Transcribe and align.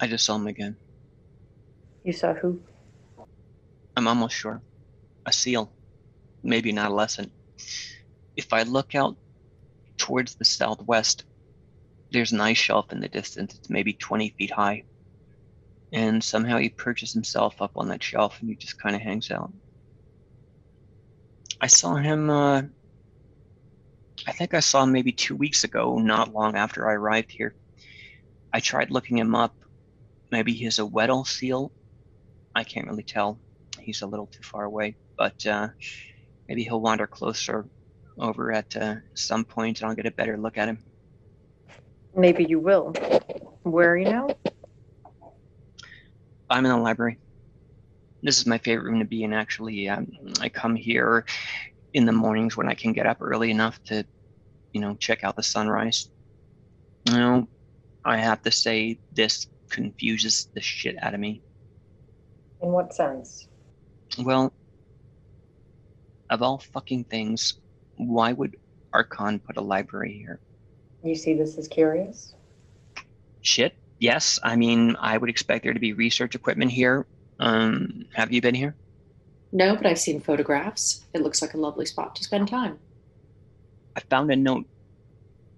I 0.00 0.06
just 0.06 0.24
saw 0.24 0.36
him 0.36 0.46
again. 0.46 0.76
You 2.04 2.12
saw 2.12 2.34
who? 2.34 2.60
I'm 3.96 4.08
almost 4.08 4.34
sure. 4.34 4.60
A 5.26 5.32
seal. 5.32 5.72
Maybe 6.42 6.70
an 6.70 6.78
adolescent. 6.78 7.32
If 8.36 8.52
I 8.52 8.64
look 8.64 8.94
out 8.94 9.16
towards 9.96 10.34
the 10.34 10.44
southwest, 10.44 11.24
there's 12.10 12.32
an 12.32 12.40
ice 12.40 12.58
shelf 12.58 12.92
in 12.92 13.00
the 13.00 13.08
distance. 13.08 13.54
It's 13.54 13.70
maybe 13.70 13.92
20 13.92 14.34
feet 14.36 14.50
high. 14.50 14.84
And 15.92 16.22
somehow 16.22 16.58
he 16.58 16.68
perches 16.68 17.12
himself 17.12 17.62
up 17.62 17.72
on 17.76 17.88
that 17.88 18.02
shelf 18.02 18.38
and 18.40 18.48
he 18.48 18.56
just 18.56 18.80
kind 18.80 18.96
of 18.96 19.02
hangs 19.02 19.30
out. 19.30 19.52
I 21.60 21.68
saw 21.68 21.94
him, 21.94 22.28
uh, 22.28 22.62
I 24.26 24.32
think 24.32 24.54
I 24.54 24.60
saw 24.60 24.82
him 24.82 24.92
maybe 24.92 25.12
two 25.12 25.36
weeks 25.36 25.64
ago, 25.64 25.98
not 25.98 26.34
long 26.34 26.56
after 26.56 26.88
I 26.88 26.94
arrived 26.94 27.30
here. 27.30 27.54
I 28.52 28.60
tried 28.60 28.90
looking 28.90 29.18
him 29.18 29.34
up. 29.34 29.54
Maybe 30.34 30.52
he's 30.52 30.80
a 30.80 30.84
Weddell 30.84 31.24
seal. 31.24 31.70
I 32.56 32.64
can't 32.64 32.88
really 32.88 33.04
tell. 33.04 33.38
He's 33.78 34.02
a 34.02 34.06
little 34.08 34.26
too 34.26 34.42
far 34.42 34.64
away, 34.64 34.96
but 35.16 35.46
uh, 35.46 35.68
maybe 36.48 36.64
he'll 36.64 36.80
wander 36.80 37.06
closer 37.06 37.68
over 38.18 38.50
at 38.50 38.76
uh, 38.76 38.96
some 39.14 39.44
point 39.44 39.80
and 39.80 39.88
I'll 39.88 39.94
get 39.94 40.06
a 40.06 40.10
better 40.10 40.36
look 40.36 40.58
at 40.58 40.66
him. 40.66 40.82
Maybe 42.16 42.44
you 42.48 42.58
will. 42.58 42.94
Where 43.62 43.92
are 43.92 43.96
you 43.96 44.06
now? 44.06 44.28
I'm 46.50 46.66
in 46.66 46.72
the 46.72 46.78
library. 46.78 47.20
This 48.20 48.40
is 48.40 48.44
my 48.44 48.58
favorite 48.58 48.90
room 48.90 48.98
to 48.98 49.04
be 49.04 49.22
in, 49.22 49.32
actually. 49.32 49.88
Um, 49.88 50.10
I 50.40 50.48
come 50.48 50.74
here 50.74 51.26
in 51.92 52.06
the 52.06 52.12
mornings 52.12 52.56
when 52.56 52.68
I 52.68 52.74
can 52.74 52.92
get 52.92 53.06
up 53.06 53.18
early 53.20 53.52
enough 53.52 53.78
to, 53.84 54.04
you 54.72 54.80
know, 54.80 54.96
check 54.96 55.22
out 55.22 55.36
the 55.36 55.44
sunrise. 55.44 56.08
You 57.04 57.18
know, 57.18 57.48
I 58.04 58.16
have 58.16 58.42
to 58.42 58.50
say, 58.50 58.98
this 59.12 59.46
confuses 59.70 60.48
the 60.54 60.60
shit 60.60 60.96
out 61.02 61.14
of 61.14 61.20
me. 61.20 61.42
In 62.62 62.70
what 62.70 62.94
sense? 62.94 63.48
Well, 64.18 64.52
of 66.30 66.42
all 66.42 66.58
fucking 66.58 67.04
things, 67.04 67.54
why 67.96 68.32
would 68.32 68.56
Archon 68.92 69.38
put 69.38 69.56
a 69.56 69.60
library 69.60 70.14
here? 70.14 70.40
You 71.02 71.14
see 71.14 71.34
this 71.34 71.58
as 71.58 71.68
curious? 71.68 72.34
Shit. 73.42 73.74
Yes. 73.98 74.38
I 74.42 74.56
mean, 74.56 74.96
I 74.98 75.18
would 75.18 75.30
expect 75.30 75.64
there 75.64 75.74
to 75.74 75.80
be 75.80 75.92
research 75.92 76.34
equipment 76.34 76.70
here. 76.70 77.06
Um, 77.38 78.06
have 78.14 78.32
you 78.32 78.40
been 78.40 78.54
here? 78.54 78.74
No, 79.52 79.76
but 79.76 79.86
I've 79.86 79.98
seen 79.98 80.20
photographs. 80.20 81.04
It 81.12 81.22
looks 81.22 81.42
like 81.42 81.54
a 81.54 81.58
lovely 81.58 81.86
spot 81.86 82.16
to 82.16 82.24
spend 82.24 82.48
time. 82.48 82.78
I 83.96 84.00
found 84.00 84.30
a 84.32 84.36
note. 84.36 84.66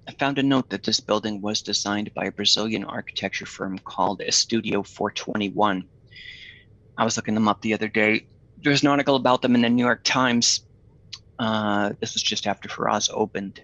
I 0.09 0.13
found 0.13 0.39
a 0.39 0.43
note 0.43 0.71
that 0.71 0.85
this 0.85 1.01
building 1.01 1.41
was 1.41 1.63
designed 1.63 2.15
by 2.15 2.27
a 2.27 2.33
Brazilian 2.33 2.85
architecture 2.85 3.47
firm 3.47 3.79
called 3.81 4.23
Studio 4.31 4.85
421. 4.85 5.85
I 6.97 7.05
was 7.05 7.17
looking 7.17 7.35
them 7.35 7.49
up 7.49 7.61
the 7.61 7.75
other 7.75 7.89
day. 7.89 8.27
There's 8.63 8.83
an 8.83 8.89
article 8.89 9.17
about 9.17 9.43
them 9.43 9.57
in 9.57 9.63
the 9.63 9.69
New 9.69 9.85
York 9.85 10.05
Times. 10.05 10.61
Uh, 11.41 11.93
this 12.01 12.15
was 12.15 12.23
just 12.23 12.47
after 12.47 12.69
Faraz 12.69 13.11
opened. 13.13 13.61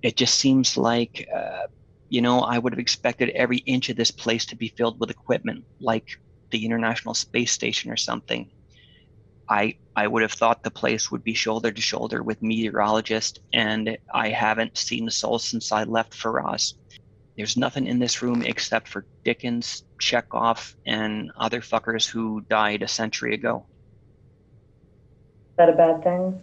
It 0.00 0.16
just 0.16 0.36
seems 0.36 0.76
like, 0.76 1.28
uh, 1.34 1.66
you 2.08 2.22
know, 2.22 2.40
I 2.40 2.58
would 2.58 2.72
have 2.72 2.80
expected 2.80 3.30
every 3.30 3.58
inch 3.58 3.88
of 3.88 3.96
this 3.96 4.12
place 4.12 4.46
to 4.46 4.56
be 4.56 4.68
filled 4.68 5.00
with 5.00 5.10
equipment, 5.10 5.64
like 5.80 6.20
the 6.50 6.64
International 6.64 7.14
Space 7.14 7.50
Station 7.50 7.90
or 7.90 7.96
something. 7.96 8.48
I 9.52 9.76
I 9.94 10.06
would 10.06 10.22
have 10.22 10.32
thought 10.32 10.62
the 10.62 10.70
place 10.70 11.10
would 11.10 11.22
be 11.22 11.34
shoulder 11.34 11.70
to 11.70 11.80
shoulder 11.82 12.22
with 12.22 12.40
meteorologists, 12.40 13.38
and 13.52 13.98
I 14.12 14.30
haven't 14.30 14.78
seen 14.78 15.04
the 15.04 15.10
soul 15.10 15.38
since 15.38 15.70
I 15.70 15.84
left 15.84 16.14
Faraz. 16.14 16.72
There's 17.36 17.58
nothing 17.58 17.86
in 17.86 17.98
this 17.98 18.22
room 18.22 18.42
except 18.42 18.88
for 18.88 19.04
Dickens, 19.24 19.84
Chekhov, 20.00 20.74
and 20.86 21.30
other 21.36 21.60
fuckers 21.60 22.08
who 22.08 22.40
died 22.48 22.82
a 22.82 22.88
century 22.88 23.34
ago. 23.34 23.66
Is 25.50 25.56
that 25.58 25.68
a 25.68 25.72
bad 25.72 26.02
thing? 26.02 26.40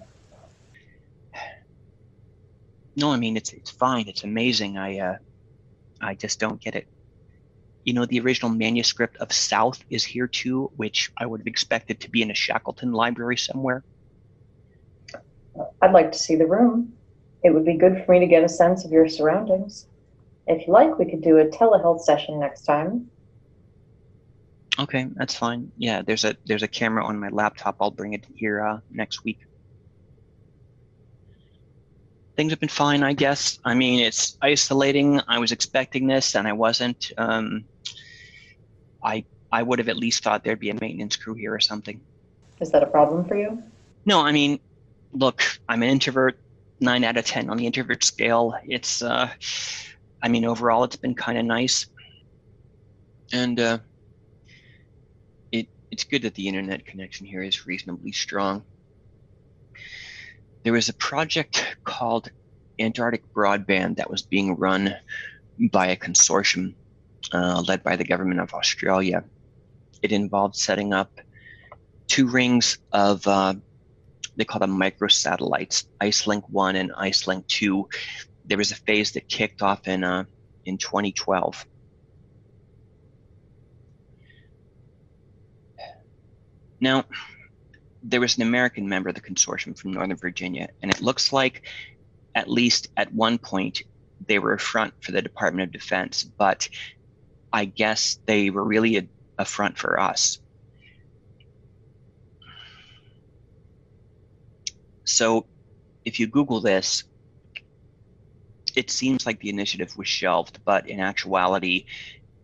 No, 2.96 3.12
I 3.12 3.18
mean 3.18 3.38
it's 3.38 3.54
it's 3.54 3.72
fine. 3.72 4.08
It's 4.08 4.24
amazing. 4.24 4.78
I 4.78 5.00
uh, 5.00 5.18
I 6.00 6.14
just 6.14 6.40
don't 6.40 6.62
get 6.62 6.76
it. 6.76 6.88
You 7.90 7.94
know, 7.94 8.06
the 8.06 8.20
original 8.20 8.52
manuscript 8.52 9.18
of 9.18 9.34
South 9.34 9.84
is 9.90 10.04
here 10.04 10.28
too, 10.28 10.70
which 10.76 11.10
I 11.18 11.26
would 11.26 11.40
have 11.40 11.48
expected 11.48 12.00
to 12.02 12.10
be 12.12 12.22
in 12.22 12.30
a 12.30 12.36
Shackleton 12.36 12.92
library 12.92 13.36
somewhere. 13.36 13.84
I'd 15.82 15.92
like 15.92 16.12
to 16.12 16.20
see 16.20 16.36
the 16.36 16.46
room. 16.46 16.94
It 17.44 17.50
would 17.50 17.66
be 17.66 17.74
good 17.74 18.04
for 18.06 18.12
me 18.12 18.20
to 18.20 18.28
get 18.28 18.44
a 18.44 18.48
sense 18.48 18.86
of 18.86 18.92
your 18.92 19.10
surroundings. 19.10 19.88
If 20.46 20.68
you 20.68 20.74
like, 20.74 21.00
we 21.00 21.10
could 21.10 21.24
do 21.24 21.40
a 21.40 21.46
telehealth 21.46 22.02
session 22.02 22.40
next 22.40 22.62
time. 22.62 23.10
Okay, 24.78 25.08
that's 25.16 25.34
fine. 25.34 25.72
Yeah, 25.76 26.04
there's 26.04 26.26
a 26.26 26.38
there's 26.46 26.62
a 26.62 26.68
camera 26.68 27.04
on 27.04 27.20
my 27.20 27.30
laptop. 27.30 27.78
I'll 27.82 27.90
bring 27.90 28.14
it 28.14 28.24
here 28.36 28.64
uh, 28.64 28.82
next 28.92 29.24
week. 29.24 29.40
Things 32.38 32.52
have 32.52 32.60
been 32.60 32.70
fine, 32.70 33.02
I 33.02 33.14
guess. 33.14 33.58
I 33.66 33.74
mean, 33.74 34.00
it's 34.00 34.38
isolating. 34.44 35.22
I 35.28 35.40
was 35.40 35.52
expecting 35.52 36.06
this, 36.06 36.36
and 36.36 36.48
I 36.48 36.54
wasn't. 36.54 37.12
Um, 37.18 37.66
I 39.04 39.26
I 39.52 39.64
would 39.64 39.80
have 39.80 39.90
at 39.90 39.98
least 39.98 40.24
thought 40.24 40.44
there'd 40.44 40.60
be 40.60 40.70
a 40.70 40.80
maintenance 40.80 41.16
crew 41.16 41.34
here 41.34 41.54
or 41.54 41.60
something. 41.60 42.00
Is 42.60 42.72
that 42.72 42.84
a 42.84 42.88
problem 42.88 43.26
for 43.26 43.36
you? 43.36 43.64
No, 44.06 44.22
I 44.22 44.32
mean, 44.32 44.60
look, 45.12 45.44
I'm 45.68 45.84
an 45.84 45.90
introvert. 45.90 46.40
Nine 46.82 47.04
out 47.04 47.18
of 47.18 47.26
ten 47.26 47.50
on 47.50 47.58
the 47.58 47.66
introvert 47.66 48.04
scale. 48.04 48.56
It's, 48.66 49.02
uh, 49.02 49.30
I 50.22 50.30
mean, 50.30 50.46
overall, 50.46 50.86
it's 50.86 50.96
been 50.96 51.14
kind 51.14 51.38
of 51.38 51.44
nice, 51.44 51.88
and 53.34 53.60
uh, 53.60 53.80
it 55.52 55.68
it's 55.92 56.06
good 56.06 56.22
that 56.22 56.36
the 56.36 56.48
internet 56.48 56.86
connection 56.86 57.26
here 57.26 57.44
is 57.44 57.68
reasonably 57.68 58.14
strong. 58.14 58.64
There 60.64 60.72
was 60.72 60.88
a 60.88 60.94
project 60.94 61.66
called 61.84 62.32
Antarctic 62.80 63.34
Broadband 63.34 63.98
that 63.98 64.10
was 64.10 64.22
being 64.22 64.56
run 64.56 64.96
by 65.60 65.88
a 65.88 65.98
consortium 65.98 66.76
uh, 67.34 67.64
led 67.68 67.84
by 67.84 67.96
the 67.96 68.04
government 68.04 68.40
of 68.40 68.54
Australia. 68.54 69.24
It 70.02 70.12
involved 70.12 70.56
setting 70.56 70.94
up 70.94 71.20
two 72.08 72.28
rings 72.28 72.78
of 72.92 73.26
uh, 73.28 73.54
they 74.36 74.46
call 74.46 74.60
them 74.60 74.80
microsatellites, 74.80 75.86
IceLink 76.02 76.44
One 76.50 76.76
and 76.76 76.92
IceLink 76.94 77.48
Two. 77.48 77.90
There 78.46 78.58
was 78.58 78.72
a 78.72 78.76
phase 78.76 79.12
that 79.12 79.28
kicked 79.28 79.62
off 79.62 79.88
in 79.88 80.04
uh, 80.04 80.24
in 80.66 80.78
2012. 80.78 81.66
Now, 86.82 87.04
there 88.02 88.22
was 88.22 88.38
an 88.38 88.44
American 88.44 88.88
member 88.88 89.10
of 89.10 89.16
the 89.16 89.22
consortium 89.22 89.78
from 89.78 89.92
Northern 89.92 90.16
Virginia, 90.16 90.70
and 90.82 90.90
it 90.90 91.02
looks 91.02 91.34
like, 91.34 91.64
at 92.36 92.50
least 92.50 92.88
at 92.96 93.14
one 93.14 93.38
point, 93.38 93.82
they 94.26 94.40
were 94.40 94.54
a 94.54 94.60
front 94.60 94.94
for 95.02 95.12
the 95.12 95.22
Department 95.22 95.68
of 95.68 95.74
Defense, 95.74 96.24
but 96.24 96.70
I 97.52 97.66
guess 97.66 98.20
they 98.26 98.50
were 98.50 98.64
really 98.64 98.98
a, 98.98 99.08
a 99.38 99.46
front 99.46 99.78
for 99.78 100.00
us. 100.00 100.40
So, 105.04 105.48
if 106.06 106.20
you 106.20 106.28
Google 106.28 106.62
this, 106.62 107.04
it 108.76 108.92
seems 108.92 109.26
like 109.26 109.40
the 109.40 109.50
initiative 109.50 109.98
was 109.98 110.08
shelved, 110.08 110.60
but 110.64 110.88
in 110.88 111.00
actuality, 111.00 111.86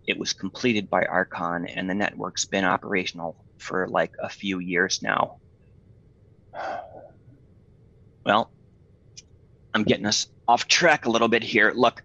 it 0.07 0.17
was 0.17 0.33
completed 0.33 0.89
by 0.89 1.03
Archon, 1.03 1.67
and 1.67 1.89
the 1.89 1.93
network's 1.93 2.45
been 2.45 2.65
operational 2.65 3.45
for 3.57 3.87
like 3.87 4.13
a 4.21 4.29
few 4.29 4.59
years 4.59 5.01
now. 5.01 5.37
Well, 8.25 8.51
I'm 9.73 9.83
getting 9.83 10.05
us 10.05 10.27
off 10.47 10.67
track 10.67 11.05
a 11.05 11.11
little 11.11 11.27
bit 11.27 11.43
here. 11.43 11.71
Look, 11.75 12.03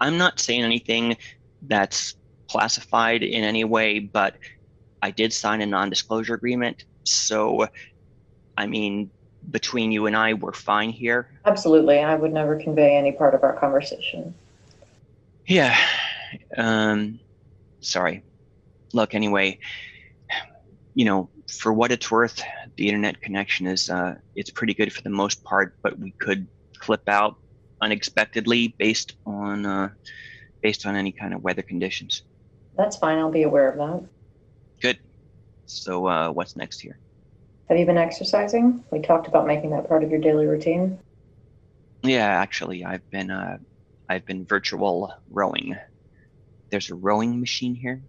I'm 0.00 0.18
not 0.18 0.40
saying 0.40 0.62
anything 0.62 1.16
that's 1.62 2.14
classified 2.48 3.22
in 3.22 3.44
any 3.44 3.64
way, 3.64 3.98
but 3.98 4.36
I 5.02 5.10
did 5.10 5.32
sign 5.32 5.60
a 5.60 5.66
non 5.66 5.90
disclosure 5.90 6.34
agreement. 6.34 6.84
So, 7.04 7.68
I 8.56 8.66
mean, 8.66 9.10
between 9.50 9.92
you 9.92 10.06
and 10.06 10.16
I, 10.16 10.34
we're 10.34 10.52
fine 10.52 10.90
here. 10.90 11.28
Absolutely. 11.44 11.98
I 11.98 12.14
would 12.14 12.32
never 12.32 12.56
convey 12.56 12.96
any 12.96 13.12
part 13.12 13.34
of 13.34 13.44
our 13.44 13.52
conversation. 13.52 14.34
Yeah. 15.46 15.76
Um, 16.56 17.20
sorry. 17.80 18.22
Look, 18.92 19.14
anyway, 19.14 19.58
you 20.94 21.04
know, 21.04 21.28
for 21.48 21.72
what 21.72 21.92
it's 21.92 22.10
worth, 22.10 22.42
the 22.76 22.88
internet 22.88 23.20
connection 23.20 23.66
is 23.66 23.88
uh, 23.88 24.16
it's 24.34 24.50
pretty 24.50 24.74
good 24.74 24.92
for 24.92 25.02
the 25.02 25.10
most 25.10 25.44
part, 25.44 25.76
but 25.82 25.98
we 25.98 26.10
could 26.12 26.46
clip 26.78 27.08
out 27.08 27.36
unexpectedly 27.80 28.74
based 28.78 29.14
on 29.24 29.66
uh, 29.66 29.90
based 30.66 30.84
on 30.84 30.96
any 30.96 31.12
kind 31.12 31.32
of 31.32 31.44
weather 31.44 31.62
conditions. 31.62 32.22
That's 32.76 32.96
fine. 32.96 33.18
I'll 33.18 33.30
be 33.30 33.44
aware 33.44 33.70
of 33.70 33.76
that. 33.78 34.08
Good. 34.82 34.98
So, 35.66 36.08
uh, 36.08 36.30
what's 36.30 36.56
next 36.56 36.80
here? 36.80 36.98
Have 37.68 37.78
you 37.78 37.86
been 37.86 37.96
exercising? 37.96 38.82
We 38.90 38.98
talked 38.98 39.28
about 39.28 39.46
making 39.46 39.70
that 39.70 39.86
part 39.86 40.02
of 40.02 40.10
your 40.10 40.18
daily 40.20 40.44
routine. 40.44 40.98
Yeah, 42.02 42.26
actually, 42.26 42.84
I've 42.84 43.08
been 43.12 43.30
uh, 43.30 43.58
I've 44.08 44.26
been 44.26 44.44
virtual 44.44 45.14
rowing. 45.30 45.76
There's 46.72 46.90
a 46.90 46.96
rowing 46.96 47.38
machine 47.38 47.76
here. 47.76 48.02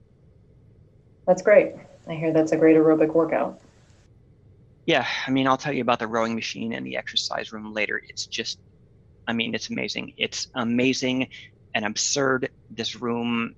That's 1.28 1.44
great. 1.44 1.76
I 2.08 2.14
hear 2.16 2.34
that's 2.34 2.54
a 2.54 2.58
great 2.58 2.76
aerobic 2.76 3.14
workout. 3.14 3.62
Yeah, 4.88 5.06
I 5.28 5.30
mean, 5.30 5.48
I'll 5.48 5.58
tell 5.58 5.74
you 5.74 5.84
about 5.84 6.00
the 6.00 6.08
rowing 6.08 6.34
machine 6.34 6.74
and 6.74 6.84
the 6.84 6.98
exercise 6.98 7.52
room 7.52 7.72
later. 7.72 8.02
It's 8.10 8.26
just, 8.26 8.58
I 9.28 9.34
mean, 9.34 9.54
it's 9.54 9.70
amazing. 9.70 10.14
It's 10.18 10.48
amazing 10.56 11.28
and 11.78 11.86
absurd. 11.86 12.50
This 12.72 13.00
room 13.00 13.54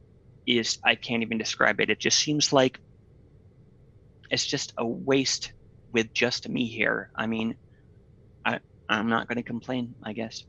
is, 0.46 0.78
I 0.84 0.96
can't 0.96 1.24
even 1.24 1.38
describe 1.38 1.80
it. 1.80 1.90
It 1.90 2.00
just 2.00 2.20
seems 2.20 2.52
like 2.52 2.78
it's 4.30 4.46
just 4.46 4.74
a 4.78 4.86
waste 4.86 5.54
with 5.94 6.14
just 6.14 6.50
me 6.50 6.68
here. 6.68 7.10
I 7.16 7.28
mean, 7.28 7.56
I, 8.44 8.60
I'm 8.90 9.08
not 9.08 9.30
going 9.30 9.38
to 9.38 9.44
complain, 9.44 9.96
I 10.04 10.12
guess. 10.12 10.44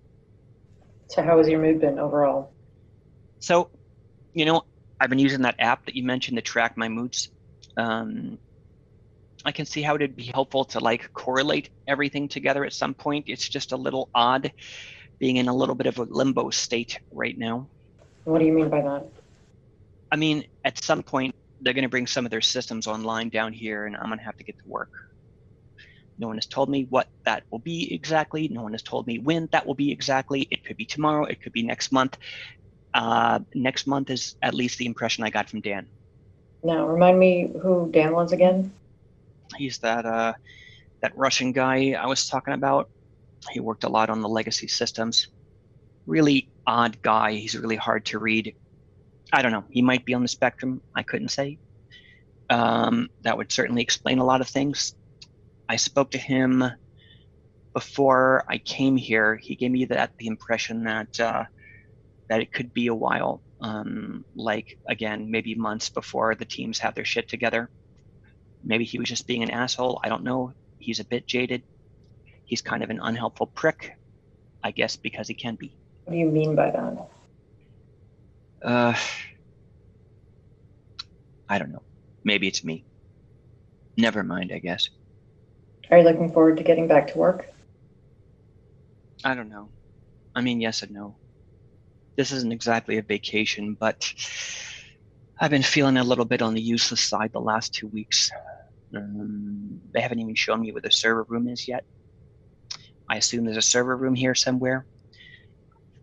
So, 1.10 1.22
how 1.22 1.38
has 1.38 1.48
your 1.48 1.60
mood 1.60 1.80
been 1.80 2.00
overall? 2.00 2.52
So, 3.38 3.70
you 4.34 4.46
know, 4.46 4.62
I've 4.98 5.10
been 5.10 5.20
using 5.20 5.42
that 5.42 5.54
app 5.60 5.86
that 5.86 5.94
you 5.94 6.02
mentioned 6.02 6.38
to 6.38 6.42
track 6.42 6.76
my 6.76 6.88
moods. 6.88 7.30
Um, 7.76 8.38
I 9.44 9.52
can 9.52 9.64
see 9.64 9.82
how 9.82 9.94
it'd 9.94 10.16
be 10.16 10.30
helpful 10.34 10.64
to 10.66 10.80
like 10.80 11.12
correlate 11.12 11.70
everything 11.86 12.28
together 12.28 12.64
at 12.64 12.72
some 12.72 12.94
point. 12.94 13.26
It's 13.28 13.48
just 13.48 13.70
a 13.70 13.76
little 13.76 14.10
odd 14.12 14.52
being 15.20 15.36
in 15.36 15.46
a 15.46 15.54
little 15.54 15.76
bit 15.76 15.86
of 15.86 15.98
a 15.98 16.02
limbo 16.04 16.50
state 16.50 16.98
right 17.12 17.38
now. 17.38 17.68
What 18.24 18.40
do 18.40 18.46
you 18.46 18.52
mean 18.52 18.68
by 18.68 18.80
that? 18.80 19.06
I 20.10 20.16
mean, 20.16 20.44
at 20.64 20.82
some 20.82 21.02
point, 21.02 21.34
they're 21.60 21.74
going 21.74 21.84
to 21.84 21.90
bring 21.90 22.08
some 22.08 22.24
of 22.24 22.30
their 22.30 22.40
systems 22.40 22.88
online 22.88 23.28
down 23.28 23.52
here, 23.52 23.86
and 23.86 23.94
I'm 23.94 24.06
going 24.06 24.18
to 24.18 24.24
have 24.24 24.36
to 24.38 24.44
get 24.44 24.58
to 24.58 24.68
work. 24.68 24.90
No 26.18 26.26
one 26.26 26.36
has 26.36 26.46
told 26.46 26.68
me 26.68 26.86
what 26.90 27.08
that 27.24 27.44
will 27.50 27.60
be 27.60 27.94
exactly. 27.94 28.48
No 28.48 28.62
one 28.62 28.72
has 28.72 28.82
told 28.82 29.06
me 29.06 29.18
when 29.18 29.48
that 29.52 29.66
will 29.66 29.74
be 29.74 29.92
exactly. 29.92 30.48
It 30.50 30.64
could 30.64 30.76
be 30.76 30.84
tomorrow. 30.84 31.24
It 31.26 31.40
could 31.42 31.52
be 31.52 31.62
next 31.62 31.92
month. 31.92 32.18
Uh, 32.92 33.40
next 33.54 33.86
month 33.86 34.10
is 34.10 34.36
at 34.42 34.54
least 34.54 34.78
the 34.78 34.86
impression 34.86 35.22
I 35.22 35.30
got 35.30 35.48
from 35.48 35.60
Dan. 35.60 35.86
Now, 36.62 36.86
remind 36.86 37.18
me 37.18 37.50
who 37.62 37.88
Dan 37.90 38.12
was 38.12 38.32
again. 38.32 38.72
He's 39.56 39.78
that 39.78 40.04
uh, 40.04 40.34
that 41.00 41.16
Russian 41.16 41.52
guy 41.52 41.92
I 41.92 42.06
was 42.06 42.28
talking 42.28 42.54
about. 42.54 42.90
He 43.50 43.60
worked 43.60 43.84
a 43.84 43.88
lot 43.88 44.10
on 44.10 44.20
the 44.20 44.28
legacy 44.28 44.68
systems. 44.68 45.28
Really 46.06 46.50
odd 46.66 47.00
guy. 47.02 47.32
He's 47.32 47.56
really 47.56 47.76
hard 47.76 48.06
to 48.06 48.18
read. 48.18 48.54
I 49.32 49.42
don't 49.42 49.52
know. 49.52 49.64
He 49.70 49.82
might 49.82 50.04
be 50.04 50.14
on 50.14 50.22
the 50.22 50.28
spectrum. 50.28 50.82
I 50.94 51.02
couldn't 51.02 51.28
say. 51.30 51.58
Um, 52.50 53.08
that 53.22 53.36
would 53.36 53.52
certainly 53.52 53.82
explain 53.82 54.18
a 54.18 54.24
lot 54.24 54.40
of 54.40 54.48
things. 54.48 54.94
I 55.68 55.76
spoke 55.76 56.10
to 56.12 56.18
him 56.18 56.64
before 57.72 58.44
I 58.48 58.58
came 58.58 58.96
here. 58.96 59.36
He 59.36 59.54
gave 59.54 59.70
me 59.70 59.84
that 59.86 60.16
the 60.18 60.26
impression 60.26 60.84
that 60.84 61.20
uh, 61.20 61.44
that 62.28 62.40
it 62.40 62.52
could 62.52 62.74
be 62.74 62.88
a 62.88 62.94
while, 62.94 63.42
um, 63.60 64.24
like 64.34 64.78
again, 64.88 65.30
maybe 65.30 65.54
months 65.54 65.88
before 65.88 66.34
the 66.34 66.44
teams 66.44 66.80
have 66.80 66.94
their 66.94 67.04
shit 67.04 67.28
together. 67.28 67.70
Maybe 68.64 68.84
he 68.84 68.98
was 68.98 69.08
just 69.08 69.26
being 69.26 69.42
an 69.42 69.50
asshole. 69.50 70.00
I 70.02 70.08
don't 70.08 70.24
know. 70.24 70.52
He's 70.78 71.00
a 71.00 71.04
bit 71.04 71.26
jaded. 71.26 71.62
He's 72.50 72.62
kind 72.62 72.82
of 72.82 72.90
an 72.90 72.98
unhelpful 73.00 73.46
prick, 73.46 73.92
I 74.64 74.72
guess, 74.72 74.96
because 74.96 75.28
he 75.28 75.34
can 75.34 75.54
be. 75.54 75.76
What 76.02 76.14
do 76.14 76.18
you 76.18 76.26
mean 76.26 76.56
by 76.56 76.72
that? 76.72 77.08
Uh, 78.60 78.94
I 81.48 81.58
don't 81.60 81.70
know. 81.70 81.84
Maybe 82.24 82.48
it's 82.48 82.64
me. 82.64 82.84
Never 83.96 84.24
mind, 84.24 84.50
I 84.52 84.58
guess. 84.58 84.88
Are 85.92 85.98
you 85.98 86.02
looking 86.02 86.32
forward 86.32 86.56
to 86.56 86.64
getting 86.64 86.88
back 86.88 87.12
to 87.12 87.18
work? 87.18 87.46
I 89.22 89.36
don't 89.36 89.48
know. 89.48 89.70
I 90.34 90.40
mean, 90.40 90.60
yes 90.60 90.82
and 90.82 90.90
no. 90.90 91.18
This 92.16 92.32
isn't 92.32 92.52
exactly 92.52 92.98
a 92.98 93.02
vacation, 93.02 93.76
but 93.78 94.12
I've 95.40 95.52
been 95.52 95.62
feeling 95.62 95.98
a 95.98 96.02
little 96.02 96.24
bit 96.24 96.42
on 96.42 96.54
the 96.54 96.60
useless 96.60 97.00
side 97.00 97.30
the 97.32 97.38
last 97.38 97.74
two 97.74 97.86
weeks. 97.86 98.28
Um, 98.96 99.80
they 99.94 100.00
haven't 100.00 100.18
even 100.18 100.34
shown 100.34 100.60
me 100.62 100.72
where 100.72 100.82
the 100.82 100.90
server 100.90 101.24
room 101.28 101.46
is 101.46 101.68
yet. 101.68 101.84
I 103.10 103.16
assume 103.16 103.44
there's 103.44 103.56
a 103.56 103.62
server 103.62 103.96
room 103.96 104.14
here 104.14 104.36
somewhere. 104.36 104.86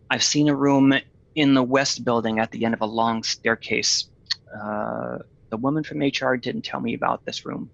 I've 0.09 0.24
seen 0.24 0.50
a 0.50 0.56
room 0.56 0.94
in 1.36 1.54
the 1.54 1.63
west 1.63 2.04
building 2.04 2.39
at 2.39 2.51
the 2.51 2.65
end 2.65 2.74
of 2.74 2.81
a 2.81 2.86
long 2.86 3.24
staircase. 3.24 4.09
Uh, 4.54 5.19
the 5.50 5.56
woman 5.56 5.86
from 5.86 6.00
HR 6.00 6.36
didn't 6.36 6.63
tell 6.63 6.81
me 6.81 6.95
about 6.95 7.24
this 7.24 7.45
room. 7.45 7.71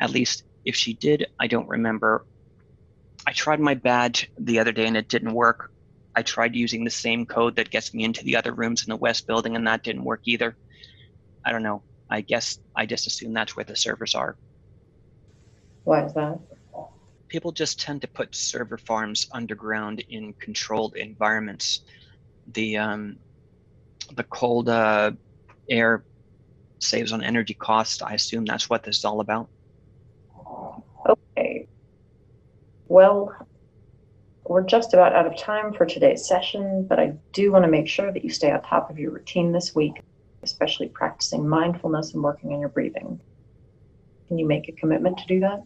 At 0.00 0.10
least, 0.10 0.44
if 0.64 0.76
she 0.76 0.94
did, 0.94 1.26
I 1.40 1.48
don't 1.48 1.68
remember. 1.68 2.24
I 3.26 3.32
tried 3.32 3.58
my 3.58 3.74
badge 3.74 4.30
the 4.38 4.60
other 4.60 4.70
day 4.70 4.86
and 4.86 4.96
it 4.96 5.08
didn't 5.08 5.34
work. 5.34 5.72
I 6.14 6.22
tried 6.22 6.54
using 6.54 6.84
the 6.84 6.90
same 6.90 7.26
code 7.26 7.56
that 7.56 7.70
gets 7.70 7.92
me 7.92 8.04
into 8.04 8.22
the 8.22 8.36
other 8.36 8.52
rooms 8.52 8.84
in 8.84 8.90
the 8.90 8.96
west 8.96 9.26
building 9.26 9.56
and 9.56 9.66
that 9.66 9.82
didn't 9.82 10.04
work 10.04 10.20
either. 10.24 10.56
I 11.44 11.50
don't 11.50 11.64
know. 11.64 11.82
I 12.08 12.20
guess 12.20 12.60
I 12.76 12.86
just 12.86 13.08
assume 13.08 13.32
that's 13.32 13.56
where 13.56 13.64
the 13.64 13.74
servers 13.74 14.14
are. 14.14 14.36
Why 15.82 16.04
is 16.04 16.14
that? 16.14 16.38
People 17.30 17.52
just 17.52 17.80
tend 17.80 18.02
to 18.02 18.08
put 18.08 18.34
server 18.34 18.76
farms 18.76 19.26
underground 19.32 20.04
in 20.08 20.34
controlled 20.34 20.96
environments. 20.96 21.82
The 22.52 22.76
um, 22.76 23.16
the 24.16 24.24
cold 24.24 24.68
uh, 24.68 25.12
air 25.68 26.04
saves 26.80 27.12
on 27.12 27.22
energy 27.22 27.54
costs. 27.54 28.02
I 28.02 28.14
assume 28.14 28.44
that's 28.44 28.68
what 28.68 28.82
this 28.82 28.98
is 28.98 29.04
all 29.04 29.20
about. 29.20 29.48
Okay. 31.08 31.68
Well, 32.88 33.32
we're 34.44 34.64
just 34.64 34.92
about 34.92 35.14
out 35.14 35.26
of 35.26 35.38
time 35.38 35.72
for 35.72 35.86
today's 35.86 36.26
session, 36.26 36.86
but 36.88 36.98
I 36.98 37.12
do 37.32 37.52
want 37.52 37.64
to 37.64 37.70
make 37.70 37.86
sure 37.86 38.12
that 38.12 38.24
you 38.24 38.30
stay 38.30 38.50
on 38.50 38.60
top 38.62 38.90
of 38.90 38.98
your 38.98 39.12
routine 39.12 39.52
this 39.52 39.72
week, 39.74 40.02
especially 40.42 40.88
practicing 40.88 41.48
mindfulness 41.48 42.12
and 42.12 42.22
working 42.24 42.52
on 42.52 42.58
your 42.58 42.68
breathing. 42.68 43.20
Can 44.26 44.38
you 44.38 44.46
make 44.46 44.68
a 44.68 44.72
commitment 44.72 45.18
to 45.18 45.26
do 45.26 45.40
that? 45.40 45.62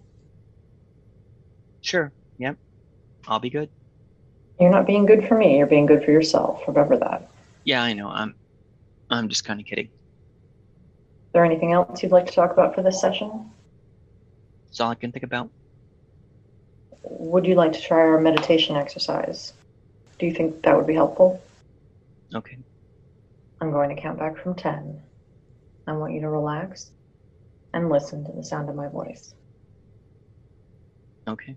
Sure. 1.85 2.11
Yep. 2.39 2.57
I'll 3.29 3.39
be 3.41 3.51
good. 3.51 3.69
You're 4.59 4.71
not 4.71 4.87
being 4.87 5.05
good 5.05 5.29
for 5.29 5.37
me, 5.37 5.59
you're 5.59 5.67
being 5.67 5.85
good 5.85 6.03
for 6.03 6.13
yourself. 6.13 6.63
Remember 6.67 6.97
that. 6.97 7.29
Yeah, 7.65 7.83
I 7.83 7.93
know. 7.93 8.09
I'm 8.09 8.35
I'm 9.11 9.29
just 9.29 9.45
kind 9.45 9.61
of 9.61 9.67
kidding. 9.67 9.87
Is 9.87 9.91
there 11.35 11.45
anything 11.45 11.73
else 11.73 12.03
you'd 12.03 12.11
like 12.11 12.27
to 12.27 12.33
talk 12.33 12.53
about 12.53 12.75
for 12.75 12.83
this 12.83 13.01
session? 13.01 13.51
That's 14.67 14.81
all 14.81 14.91
I 14.91 14.95
can 14.95 15.13
think 15.13 15.25
about. 15.25 15.51
Would 17.03 17.45
you 17.45 17.55
like 17.55 17.73
to 17.75 17.81
try 17.83 17.99
our 17.99 18.19
meditation 18.19 18.77
exercise? 18.77 19.53
Do 20.19 20.25
you 20.25 20.33
think 20.33 20.63
that 20.63 20.75
would 20.75 20.87
be 20.87 20.95
helpful? 20.95 21.43
Okay. 22.35 22.57
I'm 23.61 23.73
going 23.73 23.95
to 23.95 24.01
count 24.01 24.19
back 24.19 24.39
from 24.39 24.55
10. 24.55 25.03
I 25.87 25.93
want 25.93 26.15
you 26.15 26.21
to 26.21 26.31
relax 26.31 26.93
and 27.75 27.91
listen 27.91 28.25
to 28.25 28.33
the 28.33 28.43
sound 28.43 28.71
of 28.71 28.75
my 28.75 28.89
voice. 28.89 29.35
Okay. 31.29 31.57